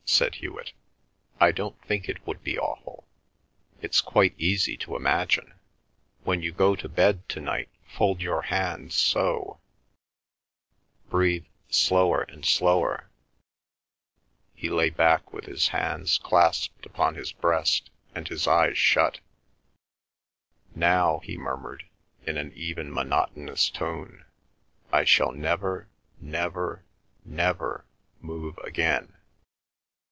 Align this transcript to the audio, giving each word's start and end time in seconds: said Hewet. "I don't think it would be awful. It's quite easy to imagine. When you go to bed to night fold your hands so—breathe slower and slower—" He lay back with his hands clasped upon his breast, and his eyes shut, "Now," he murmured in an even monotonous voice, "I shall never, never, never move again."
said 0.03 0.33
Hewet. 0.35 0.73
"I 1.39 1.53
don't 1.53 1.79
think 1.85 2.07
it 2.09 2.27
would 2.27 2.43
be 2.43 2.59
awful. 2.59 3.07
It's 3.81 4.01
quite 4.01 4.35
easy 4.37 4.75
to 4.77 4.95
imagine. 4.97 5.53
When 6.25 6.41
you 6.43 6.51
go 6.51 6.75
to 6.75 6.87
bed 6.89 7.27
to 7.29 7.39
night 7.39 7.69
fold 7.87 8.21
your 8.21 8.43
hands 8.43 8.93
so—breathe 8.93 11.45
slower 11.69 12.21
and 12.23 12.45
slower—" 12.45 13.09
He 14.53 14.69
lay 14.69 14.89
back 14.91 15.31
with 15.33 15.45
his 15.45 15.69
hands 15.69 16.17
clasped 16.19 16.85
upon 16.85 17.15
his 17.15 17.31
breast, 17.31 17.89
and 18.13 18.27
his 18.27 18.47
eyes 18.47 18.77
shut, 18.77 19.21
"Now," 20.75 21.17
he 21.19 21.35
murmured 21.37 21.85
in 22.27 22.37
an 22.37 22.51
even 22.53 22.91
monotonous 22.93 23.69
voice, 23.69 24.11
"I 24.91 25.03
shall 25.05 25.31
never, 25.31 25.87
never, 26.19 26.83
never 27.25 27.85
move 28.19 28.57
again." 28.59 29.13